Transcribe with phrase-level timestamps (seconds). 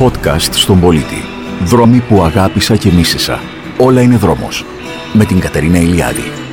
[0.00, 1.22] podcast στον πολίτη.
[1.64, 3.40] Δρόμοι που αγάπησα και μίσησα.
[3.78, 4.64] Όλα είναι δρόμος.
[5.12, 6.49] Με την Κατερίνα Ηλιάδη.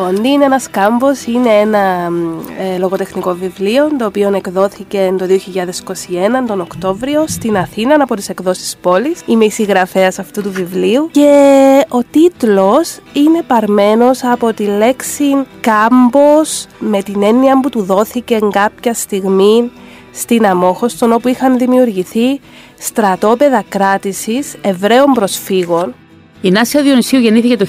[0.00, 2.08] Φωνή είναι ένας κάμπος, είναι ένα
[2.58, 5.26] ε, λογοτεχνικό βιβλίο το οποίο εκδόθηκε το
[6.44, 9.22] 2021 τον Οκτώβριο στην Αθήνα από τις εκδόσεις πόλης.
[9.26, 16.66] Είμαι η συγγραφέας αυτού του βιβλίου και ο τίτλος είναι παρμένος από τη λέξη κάμπος
[16.78, 19.70] με την έννοια που του δόθηκε κάποια στιγμή
[20.12, 22.40] στην Αμόχωστον όπου είχαν δημιουργηθεί
[22.78, 25.94] στρατόπεδα κράτησης Εβραίων προσφύγων
[26.40, 27.66] η Νάσια Διονυσίου γεννήθηκε το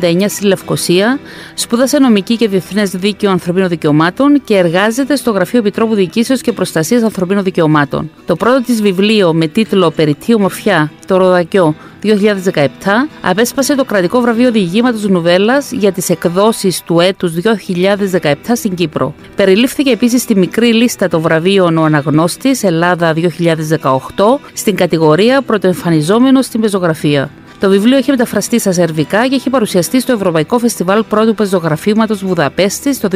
[0.00, 1.18] 1979 στη Λευκοσία,
[1.54, 7.02] σπούδασε νομική και διεθνές δίκαιο ανθρωπίνων δικαιωμάτων και εργάζεται στο Γραφείο Επιτρόπου Διοικήσεως και Προστασίας
[7.02, 8.10] Ανθρωπίνων Δικαιωμάτων.
[8.26, 14.50] Το πρώτο της βιβλίο με τίτλο Περιττή Ομορφιά, το Ροδακιό 2017, απέσπασε το κρατικό βραβείο
[14.50, 19.14] διηγήματος Νουβέλλα για τις εκδόσεις του έτους 2017 στην Κύπρο.
[19.36, 26.60] Περιλήφθηκε επίσης στη μικρή λίστα των βραβείων Ο Αναγνώστης Ελλάδα 2018 στην κατηγορία Πρωτοεμφανιζόμενος στην
[26.60, 27.30] Πεζογραφία.
[27.60, 33.00] Το βιβλίο έχει μεταφραστεί στα σερβικά και έχει παρουσιαστεί στο Ευρωπαϊκό Φεστιβάλ Πρώτου Πεζογραφήματος Βουδαπέστης
[33.00, 33.08] το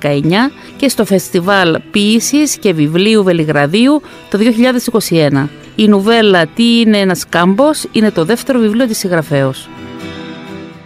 [0.00, 4.38] 2019 και στο Φεστιβάλ Ποιήσης και Βιβλίου Βελιγραδίου το
[5.08, 5.48] 2021.
[5.76, 9.68] Η νουβέλα Τι είναι ένας κάμπος είναι το δεύτερο βιβλίο της συγγραφέως.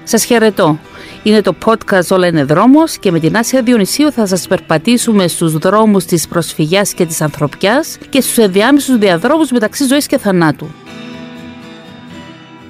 [0.04, 0.78] Σας χαιρετώ.
[1.22, 5.52] Είναι το podcast Όλα είναι δρόμος και με την Άσια Διονυσίου θα σας περπατήσουμε στους
[5.52, 10.81] δρόμους της προσφυγιάς και της ανθρωπιάς και στους ενδιάμεσους διαδρόμους μεταξύ ζωής και θανάτου.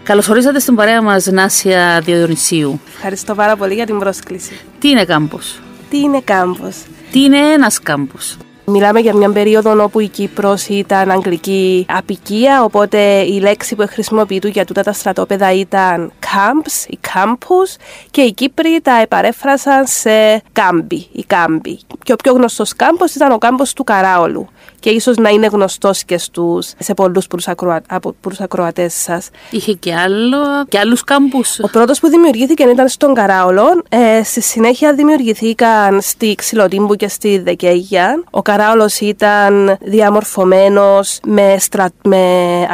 [0.05, 2.81] Καλώς ορίσατε στην παρέα μας Νάσια Διονυσίου.
[2.95, 4.61] Ευχαριστώ πάρα πολύ για την πρόσκληση.
[4.78, 6.77] Τι είναι κάμπος; Τι είναι κάμπος;
[7.12, 13.20] Τι είναι ένας κάμπος; Μιλάμε για μια περίοδο όπου η Κύπρος ήταν αγγλική απικία, οπότε
[13.20, 17.77] η λέξη που χρησιμοποιείται για τούτα τα στρατόπεδα ήταν camps ή campus
[18.11, 21.79] και οι Κύπροι τα επαρέφρασαν σε κάμπι ή κάμπι.
[22.02, 24.48] Και ο πιο γνωστός κάμπος ήταν ο κάμπος του Καράολου
[24.83, 27.27] και ίσως να είναι γνωστός και στους, σε πολλούς
[27.89, 29.29] από τους ακροατές σας.
[29.51, 30.39] Είχε και, άλλο,
[30.69, 31.59] και άλλους κάμπους.
[31.59, 33.83] Ο πρώτος που δημιουργήθηκε ήταν στον Καράολο.
[33.89, 38.23] Ε, στη συνέχεια δημιουργηθήκαν στη Ξυλοτύμπου και στη Δεκέγια.
[38.31, 41.89] Ο Καράολος ήταν διαμορφωμένος με, στρα...
[42.05, 42.25] με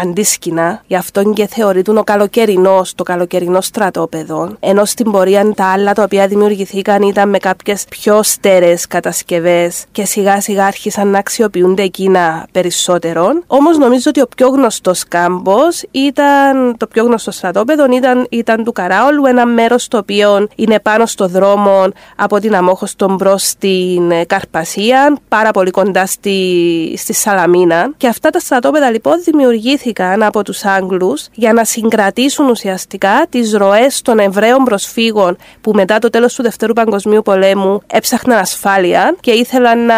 [0.02, 0.82] αντίσκηνα.
[0.86, 4.56] Γι' αυτό και θεωρείται ο καλοκαιρινός, το καλοκαιρινό στρατόπεδο.
[4.60, 10.04] Ενώ στην πορεία τα άλλα τα οποία δημιουργηθήκαν ήταν με κάποιες πιο στέρε κατασκευές και
[10.04, 13.44] σιγά σιγά άρχισαν να αξιοποιούνται εκείνα περισσότερον.
[13.46, 18.72] Όμως νομίζω ότι ο πιο γνωστός κάμπος ήταν, το πιο γνωστό στρατόπεδο ήταν, ήταν του
[18.72, 21.84] Καράολου, ένα μέρος το οποίο είναι πάνω στο δρόμο
[22.16, 27.90] από την Αμόχωστον προ την Καρπασία, πάρα πολύ κοντά στη, στη Σαλαμίνα.
[27.96, 34.02] Και αυτά τα στρατόπεδα λοιπόν δημιουργήθηκαν από τους Άγγλους για να συγκρατήσουν ουσιαστικά τις ροές
[34.02, 39.86] των Εβραίων προσφύγων που μετά το τέλος του Δευτέρου Παγκοσμίου Πολέμου έψαχναν ασφάλεια και ήθελαν
[39.86, 39.94] να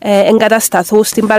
[0.00, 1.37] ε, εγκατασταθούν στην Παλαιστίνη.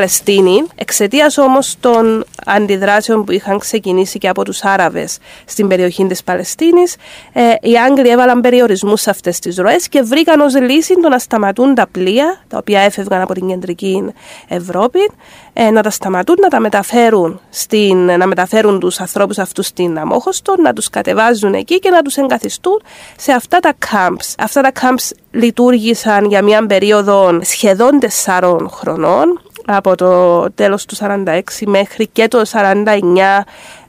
[0.75, 6.95] Εξαιτίας όμως των αντιδράσεων που είχαν ξεκινήσει και από τους Άραβες στην περιοχή της Παλαιστίνης,
[7.33, 11.19] ε, οι Άγγλοι έβαλαν περιορισμούς σε αυτές τις ροές και βρήκαν ως λύση το να
[11.19, 14.13] σταματούν τα πλοία, τα οποία έφευγαν από την κεντρική
[14.47, 15.11] Ευρώπη,
[15.53, 20.55] ε, να τα σταματούν, να τα μεταφέρουν, στην, να μεταφέρουν τους ανθρώπους αυτούς στην Αμόχωστο,
[20.61, 22.81] να τους κατεβάζουν εκεί και να τους εγκαθιστούν
[23.17, 24.33] σε αυτά τα camps.
[24.37, 31.39] Αυτά τα camps λειτουργήσαν για μια περίοδο σχεδόν τεσσάρων χρονών από το τέλος του 46
[31.65, 32.83] μέχρι και το 49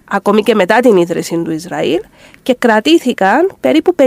[0.04, 2.00] ακόμη και μετά την ίδρυση του Ισραήλ
[2.42, 4.04] και κρατήθηκαν περίπου 50.000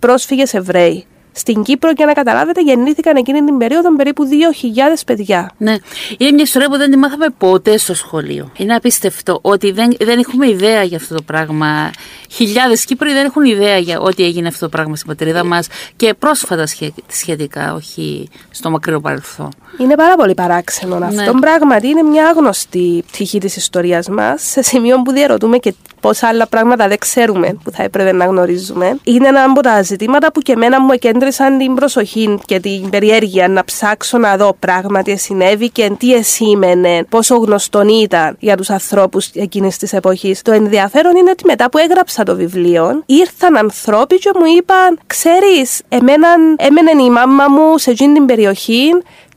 [0.00, 5.50] πρόσφυγες Εβραίοι στην Κύπρο, για να καταλάβετε, γεννήθηκαν εκείνη την περίοδο περίπου 2.000 παιδιά.
[5.56, 5.76] Ναι.
[6.18, 8.50] Είναι μια ιστορία που δεν τη μάθαμε ποτέ στο σχολείο.
[8.56, 11.90] Είναι απίστευτο ότι δεν, δεν έχουμε ιδέα για αυτό το πράγμα.
[12.30, 15.66] Χιλιάδες Κύπροι δεν έχουν ιδέα για ότι έγινε αυτό το πράγμα στην πατρίδα μας
[15.96, 16.66] και πρόσφατα
[17.06, 19.48] σχετικά, όχι στο μακρύ παρελθόν.
[19.78, 21.06] Είναι πάρα πολύ παράξενο ναι.
[21.06, 21.32] αυτό.
[21.40, 26.46] Πράγματι είναι μια άγνωστη πτυχή της ιστορίας μας, σε σημείο που διαρωτούμε και πόσα άλλα
[26.46, 28.96] πράγματα δεν ξέρουμε που θα έπρεπε να γνωρίζουμε.
[29.04, 33.48] Είναι ένα από τα ζητήματα που και εμένα μου εκέντρισαν την προσοχή και την περιέργεια
[33.48, 39.26] να ψάξω να δω πράγματι συνέβη και τι εσήμενε, πόσο γνωστόν ήταν για τους ανθρώπους
[39.34, 40.42] εκείνης της εποχής.
[40.42, 45.80] Το ενδιαφέρον είναι ότι μετά που έγραψα το βιβλίο, ήρθαν ανθρώποι και μου είπαν, ξέρεις,
[45.88, 48.90] εμένα έμενε η μάμα μου σε εκείνη την περιοχή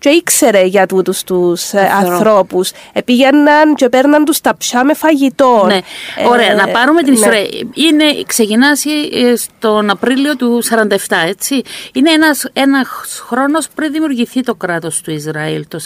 [0.06, 2.72] και ήξερε για τούτους τους ε, ανθρώπους.
[2.94, 5.64] Επήγαιναν και παίρναν τους τα πια με φαγητό.
[5.68, 5.80] Ναι,
[6.28, 6.54] ωραία.
[6.54, 7.20] να πάρουμε την ναι.
[7.20, 7.48] ιστορία.
[7.74, 10.96] Είναι, ξεκινάς ε, στον Απρίλιο του 47,
[11.28, 11.62] έτσι.
[11.94, 12.88] Είναι ένας, ένας
[13.28, 15.80] χρόνος πριν δημιουργηθεί το κράτος του Ισραήλ το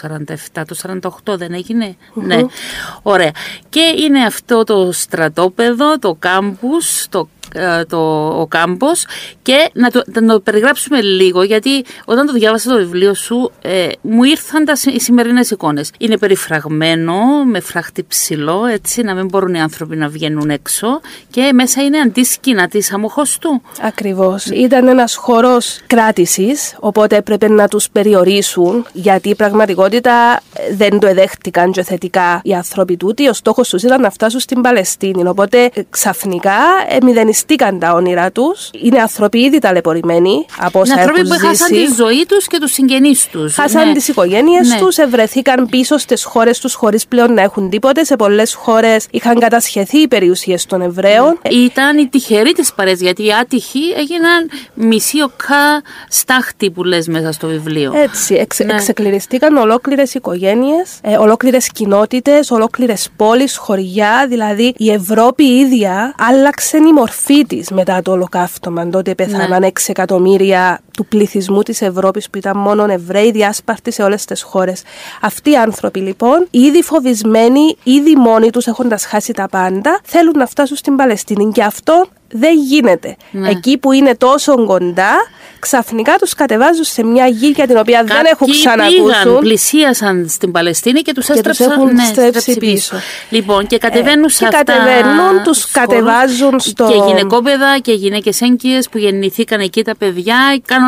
[0.56, 2.42] 47, το 48 δεν εγινε Ναι,
[3.01, 3.31] ωραία.
[3.69, 7.38] Και είναι αυτό το στρατόπεδο, το κάμπους, το ε,
[7.88, 9.06] το, ο κάμπος
[9.42, 13.88] και να το, να το περιγράψουμε λίγο γιατί όταν το διάβασα το βιβλίο σου ε,
[14.01, 15.92] μου ήρθαν τα, οι σημερινές εικόνες.
[15.98, 21.51] Είναι περιφραγμένο με φράχτη ψηλό έτσι να μην μπορούν οι άνθρωποι να βγαίνουν έξω και
[21.54, 23.62] μέσα είναι αντίσκηνα της αμοχώς του.
[23.81, 24.46] Ακριβώς.
[24.46, 30.42] Ήταν ένας χώρος κράτησης οπότε έπρεπε να τους περιορίσουν γιατί η πραγματικότητα
[30.72, 33.28] δεν το εδέχτηκαν και θετικά οι άνθρωποι τούτοι.
[33.28, 36.57] Ο στόχος τους ήταν να φτάσουν στην Παλαιστίνη οπότε ξαφνικά
[36.90, 37.38] ε, μηδενιστήκαν
[37.80, 38.69] τα όνειρά τους.
[38.81, 41.86] Είναι άνθρωποι ήδη ταλαιπωρημένοι από όσα άνθρωποι έχουν που χάσαν ζήσει.
[41.86, 43.53] τη ζωή τους και τους συγγενείς τους.
[43.53, 43.94] Χάσαν ναι.
[43.94, 44.77] τις οικογένειες Ναι.
[44.77, 48.03] τους, ευρεθήκαν πίσω στις χώρες τους χωρίς πλέον να έχουν τίποτε.
[48.03, 51.39] Σε πολλές χώρες είχαν κατασχεθεί οι περιουσίες των Εβραίων.
[51.50, 57.31] Ήταν οι τυχεροί της παρέας, γιατί οι άτυχοι έγιναν μισή οκά στάχτη που λες μέσα
[57.31, 57.91] στο βιβλίο.
[57.95, 58.74] Έτσι, εξ, Ναι.
[58.74, 64.25] εξεκληριστήκαν ολόκληρες οικογένειες, ε, ολόκληρες κοινότητες, ολόκληρες πόλεις, χωριά.
[64.30, 68.90] Δηλαδή η Ευρώπη η ίδια άλλαξε η μορφή της μετά το ολοκαύτωμα.
[68.90, 69.68] Τότε πέθαναν Ναι.
[69.68, 74.81] 6 εκατομμύρια του πληθυσμού της Ευρώπης που ήταν μόνο Εβραίοι, διάσπαρτοι σε όλες τις χώρες.
[75.22, 80.46] Αυτοί οι άνθρωποι λοιπόν, ήδη φοβισμένοι, ήδη μόνοι τους έχοντας χάσει τα πάντα, θέλουν να
[80.46, 81.51] φτάσουν στην Παλαιστίνη.
[81.51, 83.16] Και αυτό δεν γίνεται.
[83.31, 83.50] Ναι.
[83.50, 85.12] Εκεί που είναι τόσο κοντά,
[85.60, 89.06] ξαφνικά τους κατεβάζουν σε μια γη για την οποία δεν έχουν Κάποιοι ξανακούσουν.
[89.24, 92.96] πήγαν, πλησίασαν στην Παλαιστίνη και τους Και τους έστρεψαν έχουν ναι, στρέψει στρέψει πίσω.
[93.30, 94.63] Λοιπόν, και κατεβαίνουν Ε, σε και αυτά.
[94.63, 99.96] κατεβαίνουν, τους στους κατεβάζουν χώρους στο- Και γυναικόπαιδα και γυναίκες έγκυες που γεννηθήκαν εκεί τα
[99.98, 100.38] παιδιά.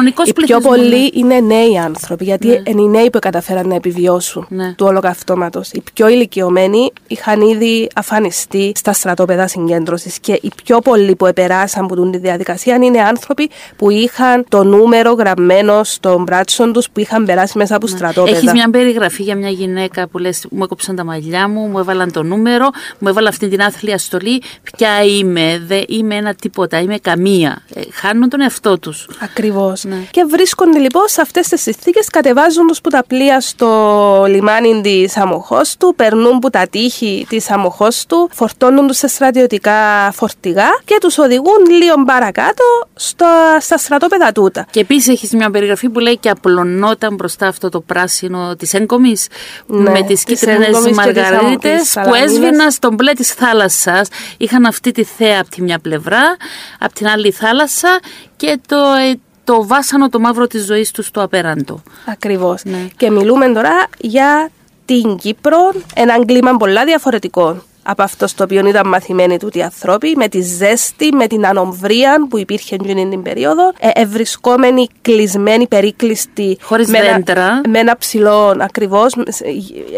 [0.01, 0.77] Κανονικός Οι πιο πληθυσμός.
[0.77, 4.73] πολλοί είναι νέοι άνθρωποι, γιατί είναι οι νέοι που καταφέραν να επιβιώσουν Ναι.
[4.73, 5.71] του ολοκαυτώματος.
[5.71, 11.83] Οι πιο ηλικιωμένοι είχαν ήδη αφανιστεί στα στρατόπεδα συγκέντρωσης και οι πιο πολλοί που επεράσαν
[11.83, 17.25] από την διαδικασία είναι άνθρωποι που είχαν το νούμερο γραμμένο στον μπράτσον τους που είχαν
[17.25, 18.37] περάσει μέσα από στρατόπεδα.
[18.37, 22.11] Έχεις μια περιγραφή για μια γυναίκα που λες: Μου έκοψαν τα μαλλιά μου, μου έβαλαν
[22.11, 22.69] το νούμερο,
[22.99, 24.41] μου έβαλαν αυτή την άθλια στολή.
[24.75, 27.61] Ποια είμαι, δεν είμαι ένα τίποτα, είμαι καμία.
[27.73, 29.07] Ε, χάνουν τον εαυτό τους.
[29.19, 29.83] Ακριβώς.
[29.91, 30.05] Ναι.
[30.11, 35.17] Και βρίσκονται λοιπόν σε αυτές τις συνθήκες, κατεβάζουν τους που τα πλοία στο λιμάνι της
[35.17, 41.65] Αμοχώστου, περνούν που τα τείχη της Αμοχώστου, φορτώνουν τους σε στρατιωτικά φορτηγά και τους οδηγούν
[41.69, 44.65] λίγο παρακάτω στα, στα στρατόπεδα τούτα.
[44.71, 49.27] Και επίσης έχεις μια περιγραφή που λέει και απλωνόταν μπροστά αυτό το πράσινο της έγκομης
[49.65, 52.31] Ναι, με τις της κίτρινες έγκομης και της μαργαρίτες αμ- της που σαλαμίνας.
[52.31, 54.07] έσβηναν στον μπλε της θάλασσας.
[54.37, 56.21] Είχαν αυτή τη θέα από τη μια πλευρά,
[56.79, 57.99] από την άλλη θάλασσα
[58.35, 59.19] και το, ε,
[59.51, 61.81] το βάσανο το μαύρο της ζωής τους στο απέραντο.
[62.05, 62.63] Ακριβώς.
[62.63, 62.87] Ναι.
[62.97, 64.49] Και μιλούμε τώρα για
[64.85, 70.13] την Κύπρο, έναν κλίμα πολλά διαφορετικό από αυτό στο οποίο ήταν μαθημένοι τούτοι οι άνθρωποι,
[70.15, 76.57] με τη ζέστη, με την ανομβρία που υπήρχε εκείνη την περίοδο, ε, ευρισκόμενοι, κλεισμένοι, περίκλειστοι.
[76.61, 77.61] Χωρίς με ένα- δέντρα.
[77.69, 79.13] με ένα ψηλό, ακριβώς,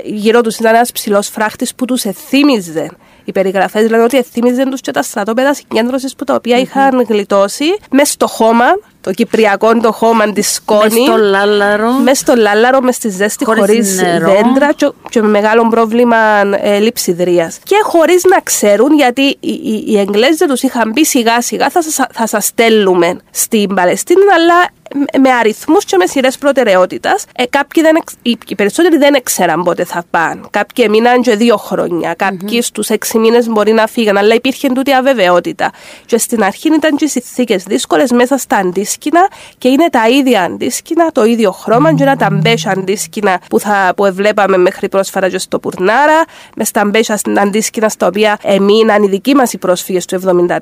[0.03, 2.89] γύρω τους ήταν ένας ψηλός φράχτης που τους εθύμιζε.
[3.25, 7.65] Οι περιγραφές λένε ότι εθύμιζαν τους και τα στρατόπεδα συγκέντρωσης που τα οποία είχαν γλιτώσει
[7.91, 8.65] μες στο χώμα,
[9.03, 10.81] το κυπριακό το χώμα της σκόνη.
[10.99, 11.91] Μες στο λάλαρο.
[11.91, 14.25] Μες στο λάλαρο, μες στη ζέστη, Χωρίς χωρίς νερό.
[14.31, 16.17] δέντρα και, και με μεγάλο πρόβλημα
[16.61, 17.59] ε, λειψιδρίας.
[17.63, 21.81] Και χωρίς να ξέρουν, γιατί οι, οι, οι Εγγλέζοι τους είχαν πει σιγά σιγά θα
[21.83, 24.53] σας, θα σας στέλνουμε στην Παλαιστίνη, αλλά
[24.95, 27.25] με- με αριθμούς και με σειρές προτεραιότητας.
[27.35, 30.41] Ε, κάποιοι δεν, εξ- οι, οι περισσότεροι δεν ήξεραν πότε θα πάνε.
[30.49, 32.13] Κάποιοι έμειναν και δύο χρόνια.
[32.17, 35.71] Κάποιοι στους έξι μήνες μπορεί να φύγαν, αλλά υπήρχε τούτη αβεβαιότητα.
[36.05, 38.57] Και στην αρχή ήταν και οι συνθήκες δύσκολες μέσα στα
[38.93, 43.59] αντίσκηνα και είναι τα ίδια αντίσκηνα, το ίδιο χρώμα, και είναι τα μπέσια αντίσκηνα που,
[43.59, 46.23] θα, που βλέπαμε μέχρι πρόσφατα και στο Πουρνάρα,
[46.55, 50.61] μες στα μπέσια αντίσκηνα στα οποία εμείναν οι δικοί μας οι πρόσφυγες του 1974,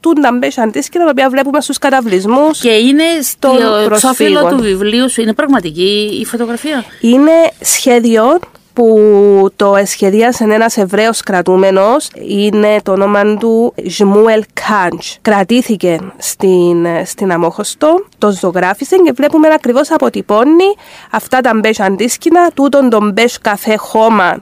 [0.00, 2.60] τούν τα μπέσια αντίσκηνα τα οποία βλέπουμε στους καταβλισμούς.
[2.60, 4.56] Και είναι στο των εξώφυλλο προσφύγων.
[4.56, 5.20] του βιβλίου σου.
[5.20, 8.38] Είναι πραγματική η φωτογραφία; Είναι σχέδιο
[8.74, 12.10] που το εσχεδίασε ένας Εβραίος κρατούμενος.
[12.14, 15.06] Είναι το όνομα του Ζμούελ Κάντζ.
[15.22, 20.74] Κρατήθηκε στην, στην Αμόχωστο, το ζωγράφησε και βλέπουμε ακριβώς αποτυπώνει
[21.10, 24.40] αυτά τα μπέζ αντίσκηνα, τούτον τον μπέζ καφέ χώμα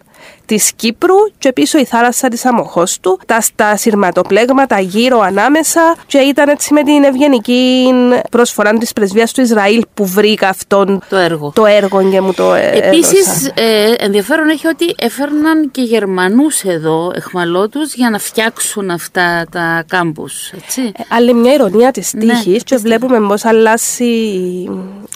[0.55, 6.49] της Κύπρου και πίσω η θάλασσα της Αμοχώστου, τα στα σειρματοπλέγματα γύρω ανάμεσα και ήταν
[6.49, 7.91] έτσι με την ευγενική
[8.31, 11.53] προσφορά της πρεσβείας του Ισραήλ που βρήκα αυτόν Το έργο.
[11.55, 13.53] το έργο και μου το ε, Επίσης, έδωσαν.
[13.55, 20.51] ε, ενδιαφέρον έχει ότι έφερναν και Γερμανούς εδώ, εχμαλώτους, για να φτιάξουν αυτά τα κάμπους.
[20.51, 20.81] Έτσι.
[20.97, 22.83] Ε, Άλλη μια ηρωνία της Ναι, τύχης και πιστεύω.
[22.83, 23.45] βλέπουμε πώς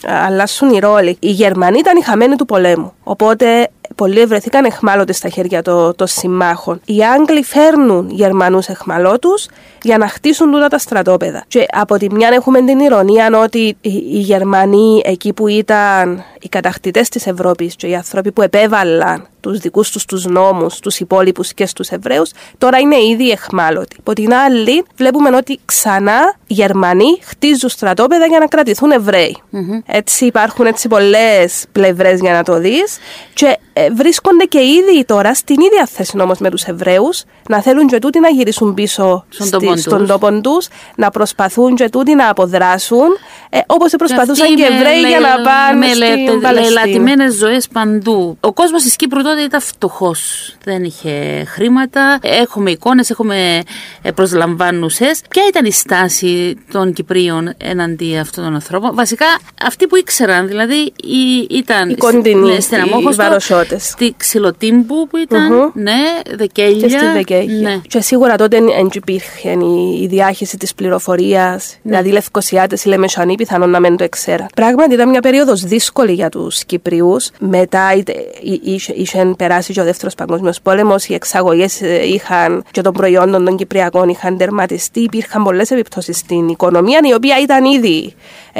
[0.07, 1.17] αλλάσουν οι ρόλοι.
[1.21, 2.93] Οι Γερμανοί ήταν οι χαμένοι του πολέμου.
[3.05, 6.81] Οπότε πολλοί βρεθήκαν εχμάλωτοι στα χέρια των το συμμάχων.
[6.85, 9.47] Οι Άγγλοι φέρνουν Γερμανούς εχμαλώτους
[9.83, 11.45] για να χτίσουν τούτα τα στρατόπεδα.
[11.49, 17.09] Και από τη μια έχουμε την ηρωνία ότι οι Γερμανοί εκεί που ήταν οι κατακτητές
[17.09, 21.67] της Ευρώπης και οι άνθρωποι που επέβαλαν τους δικούς τους τους νόμους, τους υπόλοιπους και
[21.67, 23.97] στους Εβραίους, τώρα είναι ήδη εχμάλωτοι.
[23.99, 28.91] Από την άλλη, βλέπουμε ότι ξανά οι Γερμανοί χτίζουν στρατόπεδα για να κρατηθούν
[29.87, 32.99] Έτσι υπάρχουν έτσι πολλές πλευρές για να το δεις.
[33.35, 37.87] Και ε, βρίσκονται και ήδη τώρα στην ίδια θέση όμως με τους Εβραίους, να θέλουν
[37.87, 43.17] και τούτοι να γυρίσουν πίσω στον τόπο τους, να προσπαθούν και τούτοι να αποδράσουν,
[43.51, 47.17] ε, όπως προσπαθούσαν και οι Εβραίοι για να πάνε στην Παλαιστίνη.
[47.17, 48.37] Με ζωές παντού.
[48.41, 50.55] Ο κόσμος της Κύπρου τότε ήταν φτωχός.
[50.65, 52.19] Δεν είχε χρήματα.
[52.23, 53.63] Έχουμε εικόνες, έχουμε
[54.03, 55.21] ε, προσλαμβάνουσες.
[55.31, 59.27] Ποια ήταν η στάση των Κυπρίων εναντί αυτών των ανθρώπων; Βασικά
[59.65, 60.93] αυτοί που ήξεραν, δηλαδή
[61.51, 62.79] ήταν οι κοντινοί, ναι, στην
[63.71, 65.93] Αμόχωστο, Στη Ξυλοτύμπου που ηταν ναι,
[66.37, 66.87] Δεκέλια.
[66.87, 67.71] Και στη Δεκέλια.
[67.71, 67.81] Ναι.
[67.89, 69.51] Και σίγουρα τότε δεν υπήρχε
[70.01, 71.79] η, διάχυση της πληροφορίας.
[71.83, 71.91] Ναι.
[71.91, 74.47] Δηλαδή, οι Λευκοσιάτες, οι Λεμεσανοί πιθανόν να μην το εξέραν.
[74.55, 77.17] Πράγματι, ήταν μια περίοδος δύσκολη για τους Κυπριού.
[77.39, 77.93] Μετά
[78.95, 83.57] είχε περάσει και ο Δεύτερος Παγκόσμιος Πόλεμος, οι εξαγωγές ε, είχαν και των προϊόντων των
[83.57, 85.01] Κυπριακών είχαν τερματιστεί.
[85.01, 88.15] Υπήρχαν πολλές επιπτώσεις στην οικονομία, η οποία ήταν ήδη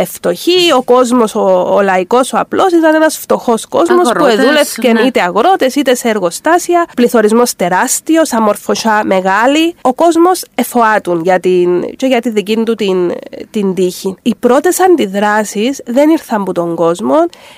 [0.05, 0.73] φτωχή.
[0.77, 5.07] Ο κόσμος, ο, ο λαϊκός, ο απλός ήταν ένας φτωχός κόσμος που δούλευε ναι.
[5.07, 6.87] είτε αγρότες είτε σε εργοστάσια.
[6.97, 9.75] Πληθωρισμός τεράστιος, αμορφωσιά μεγάλη.
[9.81, 13.13] Ο κόσμος εφοάτουν για την, και για τη δική του την,
[13.51, 14.17] την τύχη.
[14.23, 17.15] Οι πρώτες αντιδράσεις δεν ήρθαν από τον κόσμο,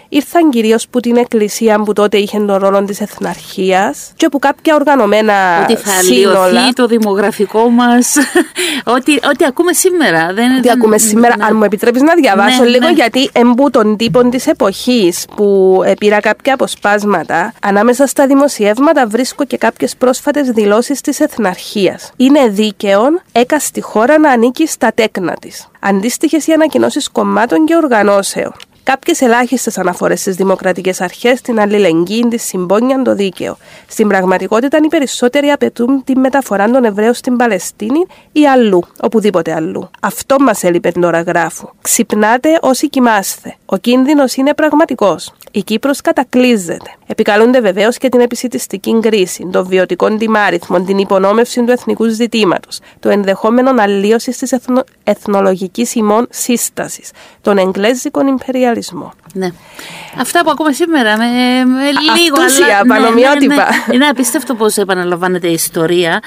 [0.09, 4.75] ήρθαν κυρίως από την εκκλησία που τότε είχε τον ρόλο της εθναρχίας και από κάποια
[4.75, 6.73] οργανωμένα ότι θα σύνολα.
[6.73, 8.17] το δημογραφικό μας.
[8.97, 10.33] ό,τι, ό,τι ακούμε σήμερα.
[10.35, 11.37] Δεν, ό,τι ακούμε σήμερα.
[11.37, 11.45] Ναι.
[11.45, 12.93] Αν μου επιτρέπεις να διαβάσω ναι, λίγο, ναι.
[12.93, 17.28] γιατί εμπού των τύπων της εποχής που πήρα κάποια αποσπάσματα,
[17.63, 22.13] ανάμεσα στα δημοσιεύματα βρίσκω και κάποιες πρόσφατες δηλώσεις της εθναρχίας.
[22.17, 23.01] Είναι δίκαιο
[23.33, 25.69] έκαστη χώρα να ανήκει στα τέκνα της.
[25.81, 28.53] Αντίστοιχες οι ανακοινώσεις κομμάτων και οργανώσεων
[28.93, 33.57] κάποιες ελάχιστες αναφορές στις δημοκρατικές αρχές, την αλληλεγγύη, τη συμπόνια, το δίκαιο.
[33.89, 39.91] Στην πραγματικότητα, οι περισσότεροι απαιτούν τη μεταφορά των Εβραίων στην Παλαιστίνη ή αλλού, οπουδήποτε αλλού.
[40.01, 41.69] Αυτό μας έλειπε τώρα, γράφου.
[41.83, 43.57] Ξυπνάτε όσοι κοιμάστε.
[43.67, 45.33] Ο κίνδυνος είναι πραγματικός.
[45.53, 46.91] Η Κύπρος κατακλείζεται.
[47.07, 53.09] Επικαλούνται βεβαίως και την επισητιστική κρίση, το βιωτικό τιμάριθμο, την υπονόμευση του εθνικού ζητήματος, το
[53.09, 54.85] ενδεχόμενο αλλίωση τη εθνο...
[55.05, 58.27] εθνολογικής ημών σύστασης, τον εγγλέζικων
[58.79, 59.13] υπεριαλισμό.
[59.33, 59.51] Ναι.
[60.21, 61.25] Αυτά που ακούμε σήμερα με,
[61.65, 61.83] με
[62.17, 63.55] λίγο Αυτούσια, αλλά, πανομοιότυπα.
[63.55, 63.95] Ναι, ναι, ναι.
[63.95, 66.23] Είναι απίστευτο πώς επαναλαμβάνεται η ιστορία.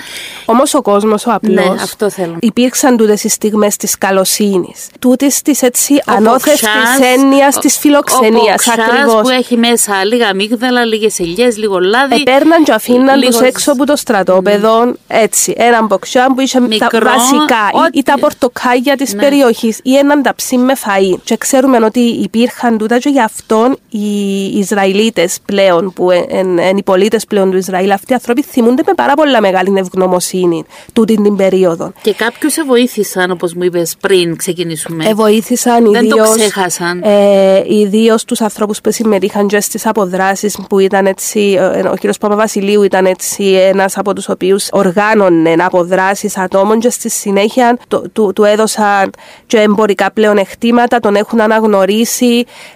[0.46, 1.54] Όμως ο κόσμος, ο απλός.
[1.54, 2.38] Ναι, αυτό θέλω.
[2.40, 4.88] Υπήρξαν τούτες οι στιγμές της καλοσύνης.
[5.00, 6.68] Τούτες της έτσι ανώθευτη
[7.14, 8.68] έννοιας της φιλοξενίας.
[8.68, 9.22] Ακριβώς.
[9.22, 12.16] που έχει μέσα λίγα αμύγδαλα, λίγες ελιές, λίγο λάδι.
[12.16, 13.38] Επέρναν και αφήναν λίγο...
[13.38, 14.84] του έξω από το στρατόπεδο.
[14.84, 14.94] Mm.
[15.08, 15.54] Έτσι.
[15.58, 19.22] Έναν μποξιά που είχε Μικρό, τα βασικά ό, ή, τα πορτοκάλια της ναι.
[19.22, 21.18] περιοχής ή έναν ταψί με φαΐ.
[21.24, 22.00] Και ξέρουμε ότι
[22.42, 27.92] υπήρχαν τούτα και γι' αυτόν οι Ισραηλίτες πλέον, που είναι οι πολίτες πλέον του Ισραήλ,
[27.92, 31.92] αυτοί οι άνθρωποι θυμούνται με πάρα πολλά μεγάλη ευγνωμοσύνη τούτη την περίοδο.
[32.02, 35.06] Και κάποιους σε βοήθησαν, όπως μου είπες πριν ξεκινήσουμε.
[35.06, 37.02] Ε, βοήθησαν Δεν το ξέχασαν.
[37.04, 41.58] Ε, ιδίως τους ανθρώπους που συμμετείχαν και στις αποδράσεις που ήταν έτσι.
[41.92, 42.18] Ο κ.
[42.20, 47.78] Παπαβασιλείου ήταν έτσι ένας από τους οποίους οργάνωνε αποδράσεις ατόμων και στη συνέχεια
[48.14, 49.10] του, του έδωσαν
[49.46, 52.21] και εμπορικά πλεονεκτήματα, τον έχουν αναγνωρίσει.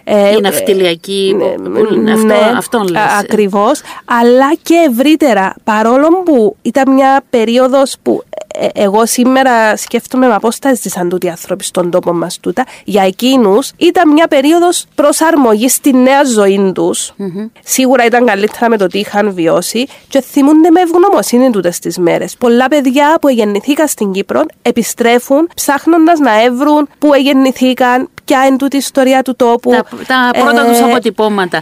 [0.03, 1.35] Ε, η ναυτιλιακή.
[1.37, 3.01] Ναι, αυτό, ναι, αυτόν λες.
[3.19, 3.81] Ακριβώς.
[4.05, 8.23] Αλλά και ευρύτερα, παρόλο που ήταν μια περίοδος που
[8.59, 12.65] ε, εγώ σήμερα σκέφτομαι με πώς θα ζήσαν τούτοι οι άνθρωποι στον τόπο μας τούτα.
[12.83, 17.11] Για εκείνους ήταν μια περίοδος προσαρμογής στη νέα ζωή τους.
[17.19, 17.49] Mm-hmm.
[17.63, 22.35] Σίγουρα ήταν καλύτερα με το τι είχαν βιώσει και θυμούνται με ευγνωμοσύνη τούτες τις μέρες.
[22.37, 28.75] Πολλά παιδιά που γεννηθήκαν στην Κύπρο επιστρέφουν ψάχνοντας να έβρουν που γεννηθήκαν, ποια είναι τούτη
[28.75, 29.72] η ιστορία του τόπου.
[29.72, 31.62] Τα, τα πρώτα ε, του αποτυπώματα.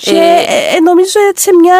[0.00, 1.76] Και ε, ε, νομίζω έτσι μια,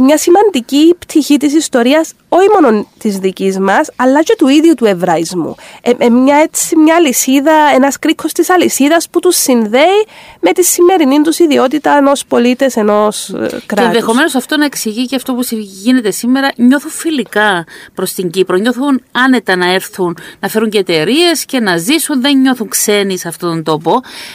[0.00, 4.84] μια σημαντική πτυχή της ιστορίας, όχι μόνο της δικής μας, αλλά και του ίδιου του
[4.84, 5.54] Εβραϊσμού.
[5.82, 10.06] Ε, ε, μια, έτσι, μια λυσίδα, ένας κρίκος της αλυσίδας που τους συνδέει
[10.40, 13.64] με τη σημερινή τους ιδιότητα ενός πολίτε ενός κράτου.
[13.66, 16.50] Και ενδεχομένως αυτό να εξηγεί και αυτό που γίνεται σήμερα.
[16.56, 18.56] Νιώθουν φιλικά προς την Κύπρο.
[18.56, 22.20] Νιώθουν άνετα να έρθουν να φέρουν και εταιρείες και να ζήσουν.
[22.20, 23.71] Δεν νιώθουν ξένοι σε αυτόν τον τόπο.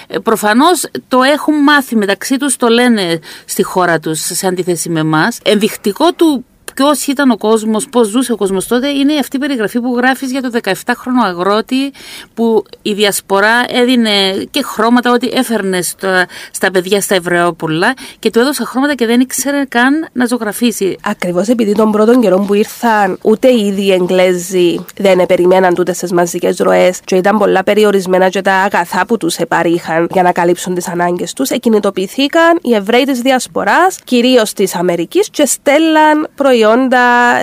[0.07, 4.99] Ε, Προφανώς το έχουν μάθει μεταξύ τους, το λένε στη χώρα τους σε αντίθεση με
[4.99, 5.39] εμάς.
[5.43, 6.45] Ενδεικτικό του
[6.77, 10.31] ποιο ήταν ο κόσμος, πώς ζούσε ο κόσμος τότε, είναι αυτή η περιγραφή που γράφεις
[10.31, 11.93] για το 17χρονο αγρότη
[12.33, 14.11] που η διασπορά έδινε
[14.51, 19.19] και χρώματα ότι έφερνε στα, στα παιδιά στα Εβραιόπουλα και του έδωσα χρώματα και δεν
[19.19, 20.97] ήξερε καν να ζωγραφίσει.
[21.03, 26.11] Ακριβώς επειδή των πρώτων καιρών που ήρθαν, ούτε οι ίδιοι Εγγλέζοι δεν περιμέναν τούτες τις
[26.11, 30.75] μαζικές ροές και ήταν πολλά περιορισμένα και τα αγαθά που τους επαρήχαν για να καλύψουν
[30.75, 31.49] τις ανάγκες τους.
[31.49, 36.66] Εκκινητοποιηθήκαν οι Εβραίοι της Διασποράς, κυρίως της Αμερικής, και στέλναν προϊόντα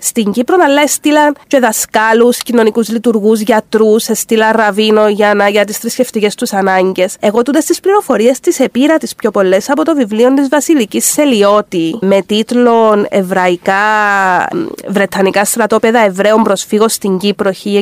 [0.01, 5.79] στην Κύπρο, αλλά έστειλαν και δασκάλους, κοινωνικούς λειτουργούς, γιατρούς, έστειλαν ραβίνο για, να, για τις
[5.79, 7.17] θρησκευτικές τους ανάγκες.
[7.21, 11.99] Εγώ τούτες τις πληροφορίες τις επήρα τις πιο πολλές από το βιβλίο της Βασιλικής Σελιώτη
[12.01, 13.75] με τίτλο Εβραϊκά
[14.89, 17.77] Βρετανικά στρατόπεδα Εβραίων προσφύγων στην Κύπρο 1946-1949.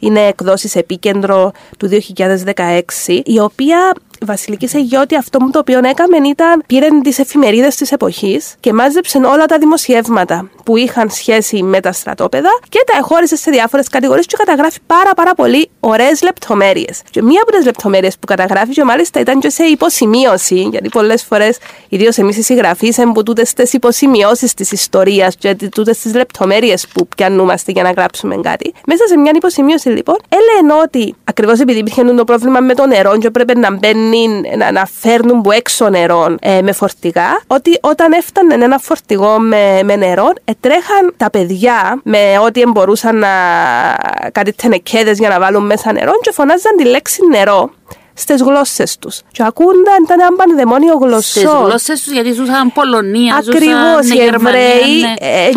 [0.00, 3.92] Είναι εκδόσεις επίκεντρο του 2016, η οποία
[4.26, 9.46] Βασιλικής Αιγιώτη αυτό το οποίο έκαμε ήταν πήρε τις εφημερίδες της εποχής και μάζεψε όλα
[9.46, 14.36] τα δημοσιεύματα που είχαν σχέση με τα στρατόπεδα και τα εχώρισε σε διάφορες κατηγορίες και
[14.36, 17.02] καταγράφει πάρα πάρα πολύ ωραίες λεπτομέρειες.
[17.10, 21.22] Και μία από τις λεπτομέρειες που καταγράφει και μάλιστα ήταν και σε υποσημείωση, γιατί πολλές
[21.22, 21.58] φορές,
[21.88, 27.08] ιδίως εμείς οι συγγραφείς, που τούτες τις υποσημειώσεις της ιστορίας και τούτες τις λεπτομέρειες που
[27.16, 28.74] πιανούμαστε για να γράψουμε κάτι.
[28.86, 33.18] Μέσα σε μια υποσημείωση λοιπόν, έλεγε ότι ακριβώς επειδή υπήρχε το πρόβλημα με το νερό
[33.18, 38.12] και έπρεπε να μπαίνει να, να φέρνουν που έξω νερό ε, με φορτηγά, ότι όταν
[38.12, 43.28] έφτανε ένα φορτηγό με, με νερό, τρέχαν τα παιδιά με ό,τι μπορούσαν να
[44.32, 47.70] κάτι τενεκέδε για να βάλουν μέσα νερό και φωνάζαν τη λέξη νερό
[48.18, 49.20] στις γλώσσες τους.
[49.32, 51.42] Και ακούνταν, ήταν ένα πανδαιμόνιο γλωσσός.
[51.42, 54.08] Στι γλώσσες τους, γιατί ζούσαν Πολωνία, Ακριβώς.
[54.14, 55.14] Οι Εβραίοι, ναι.
[55.18, 55.48] ε,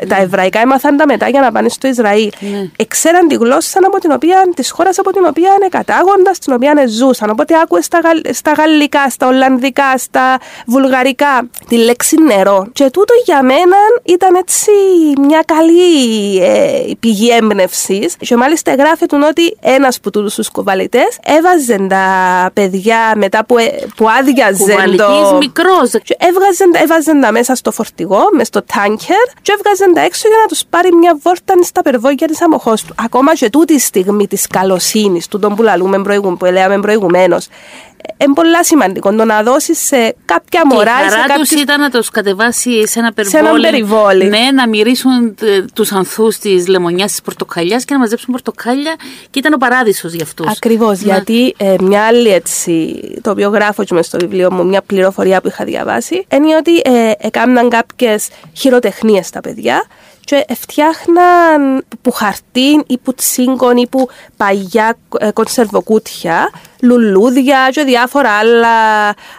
[0.00, 2.30] ε, τα Εβραϊκά έμαθαν τα μετά για να πάνε στο Ισραήλ.
[2.40, 2.70] Ναι.
[2.76, 6.84] Εξέραν τη γλώσσα από την οποία, της χώρας από την οποία είναι κατάγοντας, στην οποία
[6.86, 7.30] ζούσαν.
[7.30, 12.66] Οπότε άκουες στα, γαλλ, στα γαλλικά, στα ολλανδικά, στα βουλγαρικά τη λέξη νερό.
[12.72, 14.70] Και τούτο για μένα ήταν έτσι
[15.20, 18.16] μια καλή ε, πηγή έμπνευσης.
[18.18, 22.07] Και μάλιστα γράφεται ότι ένας από τους κουβαλητές έβαζε τα
[22.52, 25.36] παιδιά μετά που, ε, που άδειαζε το...
[25.38, 25.92] μικρός.
[26.18, 30.46] Έβγαζαν, έβαζαν τα μέσα στο φορτηγό, μες στο τάνκερ και έβγαζαν τα έξω για να
[30.46, 32.94] τους πάρει μια βόρτα στα περβόγια της αμοχώς του.
[33.04, 36.02] Ακόμα και τούτη στιγμή της καλοσύνης του τον που λαλούμε
[36.38, 37.48] που λέμε προηγουμένως
[38.16, 40.98] είναι πολύ σημαντικό το να δώσεις σε κάποια μωρά.
[41.00, 41.48] Και η χαρά κάποιες...
[41.48, 43.44] του ήταν να τους κατεβάσει σε ένα περιβόλι.
[43.44, 44.24] Σε ένα περιβόλι.
[44.24, 48.94] Ναι, να μυρίσουν ε, τους ανθούς της λεμονιάς της πορτοκαλιάς και να μαζέψουν πορτοκάλια
[49.30, 50.46] και ήταν ο παράδεισος για αυτούς.
[50.50, 51.00] Ακριβώς.
[51.00, 55.48] Γιατί ε, μια άλλη έτσι, το οποίο γράφω και στο βιβλίο μου, μια πληροφορία που
[55.48, 59.84] είχα διαβάσει, είναι ότι ε, έκαναν κάποιες χειροτεχνίες στα παιδιά
[60.20, 66.50] και φτιάχναν που χαρτί ή που τσίγκον ή που παγιά ε, κονσερβοκούτια
[66.82, 68.68] λουλούδια και διάφορα άλλα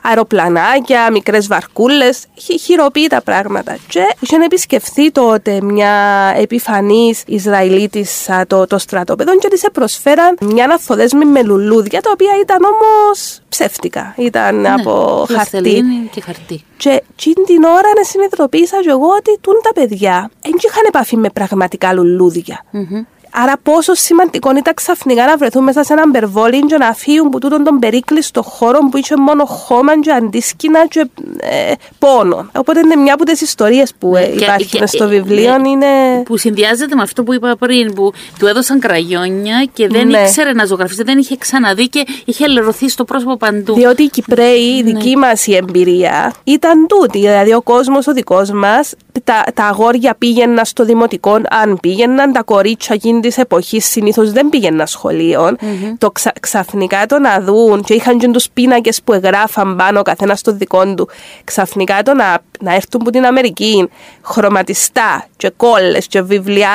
[0.02, 2.26] αεροπλανάκια, μικρές βαρκούλες,
[2.62, 3.78] χειροποίητα πράγματα.
[3.88, 5.94] Και είχε επισκεφθεί τότε μια
[6.38, 12.58] επιφανής Ισραηλίτισσα το, το στρατόπεδο και της προσφέραν μια αναφοδέσμη με λουλούδια, τα οποία ήταν
[12.64, 14.14] όμως ψεύτικα.
[14.18, 15.84] Ήταν ναι, από χαρτί.
[16.12, 16.64] και χαρτί.
[16.78, 17.04] Και
[17.46, 21.94] την ώρα να συνειδητοποίησα και εγώ ότι τούν τα παιδιά δεν είχαν επαφή με πραγματικά
[21.94, 22.66] λουλούδια.
[22.74, 23.19] Mm-hmm.
[23.32, 27.40] Άρα πόσο σημαντικό ήταν ξαφνικά να βρεθούν μέσα σε έναν περβόλι και να φύγουν που
[27.40, 32.50] τούτον τον περίκλειστο χώρο που είχε μόνο χώμα και αντίσκηνα και ε, πόνο.
[32.56, 35.58] Οπότε είναι μια από τις ιστορίες που ε, υπάρχει στο βιβλίο.
[35.58, 35.86] Ναι, είναι...
[36.26, 40.20] Που συνδυάζεται με αυτό που είπα πριν, που του έδωσαν κραγιόνια και δεν ναι.
[40.20, 43.74] ήξερε να ζωγραφίσει, δεν είχε ξαναδεί και είχε ελερωθεί στο πρόσωπο παντού.
[43.74, 44.92] Διότι οι Κυπρέοι, η ναι.
[44.92, 45.16] δική ναι.
[45.16, 47.20] μας η εμπειρία ήταν τούτη.
[47.20, 52.44] Δηλαδή ο κόσμος ο δικός μας, τα, τα αγόρια πήγαιναν στο δημοτικό, αν πήγαιναν, τα
[52.44, 55.48] κορίτσια εκείνης της εποχής συνήθως δεν πήγαιναν σχολείο.
[55.50, 55.94] Mm-hmm.
[55.98, 60.40] Το ξα, ξαφνικά το να δουν και είχαν και τους πίνακες που εγγράφαν πάνω καθένας
[60.40, 61.10] στο δικό του.
[61.44, 63.90] Ξαφνικά το να, να έρθουν από την Αμερική
[64.22, 66.70] χρωματιστά και κόλλες και βιβλία,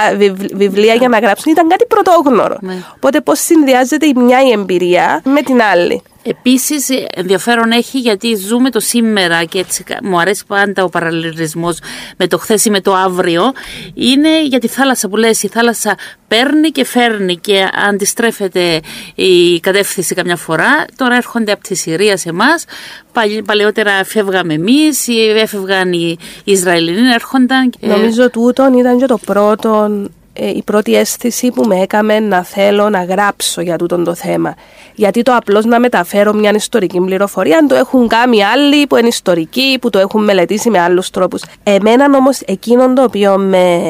[0.54, 2.56] βιβλία για να γράψουν ήταν κάτι πρωτόγνωρο.
[2.62, 2.92] Mm-hmm.
[2.94, 6.02] Οπότε πώς συνδυάζεται η μια η εμπειρία με την άλλη.
[6.26, 11.78] Επίσης, ενδιαφέρον έχει γιατί ζούμε το σήμερα και έτσι μου αρέσει πάντα ο παραλληλισμός
[12.16, 13.52] με το χθες ή με το αύριο.
[13.94, 15.96] Είναι για τη θάλασσα που λες, η θάλασσα
[16.28, 18.80] παίρνει και φέρνει και αντιστρέφεται
[19.14, 20.84] η κατεύθυνση καμιά φορά.
[20.96, 22.64] Τώρα έρχονται από τη Συρία σε εμάς.
[23.44, 27.72] Παλαιότερα φεύγαμε εμείς, έφευγαν οι Ισραηλινοί, έρχονταν.
[27.80, 30.08] Νομίζω τούτον ήταν και το πρώτο ε,
[30.38, 34.54] η πρώτη αίσθηση που με έκαμε να θέλω να γράψω για τούτο το θέμα.
[34.94, 39.08] Γιατί το απλώς να μεταφέρω μια ιστορική πληροφορία, αν το έχουν κάνει άλλοι που είναι
[39.08, 41.42] ιστορικοί, που το έχουν μελετήσει με άλλους τρόπους.
[41.62, 43.80] Εμένα όμως εκείνο το οποίο με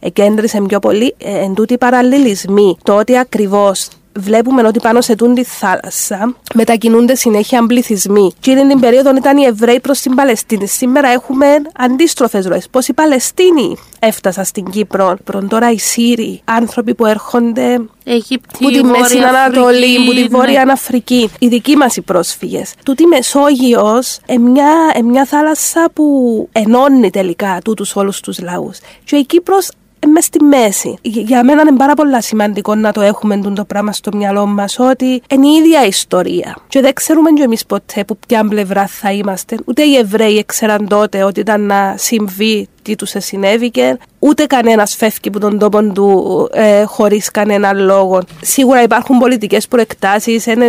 [0.00, 2.76] εκέντρισε πιο πολύ, ε, εν τούτη παραλληλισμοί.
[2.82, 8.32] Το ότι ακριβώς βλέπουμε ότι πάνω σε τούν τη θάλασσα μετακινούνται συνέχεια πληθυσμοί.
[8.40, 10.66] Και είναι την περίοδο ήταν οι Εβραίοι προς την Παλαιστίνη.
[10.66, 12.68] Σήμερα έχουμε αντίστροφες ροές.
[12.70, 18.70] Πώς οι Παλαιστίνοι έφτασαν στην Κύπρο, πρώτον τώρα οι Σύριοι, άνθρωποι που έρχονται Αιγύπτιοι, που
[18.70, 20.28] τη Μέση Βόρεια Ανατολή, Αφρική, που τη ναι.
[20.28, 21.30] Βόρεια Αφρική.
[21.38, 22.74] Οι δικοί μας οι πρόσφυγες.
[22.84, 28.78] Τούτη Μεσόγειος, ε, μια, ε, μια θάλασσα που ενώνει τελικά τούτους όλους τους λαούς.
[29.04, 29.68] Και η Κύπρος
[30.06, 30.98] μες στη μέση.
[31.02, 34.46] Για- Για μένα είναι πάρα πολύ σημαντικό να το έχουμε τούτο το πράγμα στο μυαλό
[34.46, 36.56] μας ότι είναι η ίδια ιστορία.
[36.68, 39.56] Και δεν ξέρουμε κι εμείς ποτέ που ποια πλευρά θα είμαστε.
[39.64, 43.98] Ούτε οι Εβραίοι ξέραν τότε ότι ήταν να συμβεί τι τους συνέβηκε.
[44.18, 48.20] Ούτε κανένας φεύγει από τον τόπο του ε, χωρίς κανέναν λόγο.
[48.40, 50.60] Σίγουρα υπάρχουν πολιτικές προεκτάσεις, δεν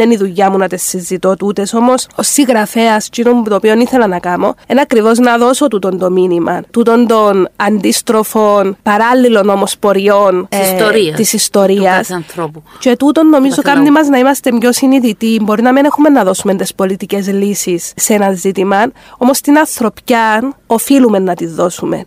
[0.00, 1.74] είναι η δουλειά μου να τις συζητώ τούτες.
[1.74, 3.08] Όμως, ω συγγραφέας,
[3.48, 6.60] το οποίο ήθελα να κάνω, είναι ακριβώς να δώσω τούτον το μήνυμα.
[6.70, 11.16] Τούτον των αντίστροφων, παράλληλων όμως ποριών Της ιστορίας.
[11.16, 11.90] της Του ιστορία.
[11.92, 12.62] κάθε ανθρώπου.
[12.78, 13.92] Και τούτον νομίζω κάθε κάνει λαού.
[13.92, 15.38] μας να είμαστε πιο συνειδητοί.
[15.42, 18.76] Μπορεί να μην έχουμε να δώσουμε τις πολιτικές λύσεις σε ένα ζήτημα,
[19.18, 21.61] όμως την ανθρωπιά οφείλουμε να τη δώσουμε.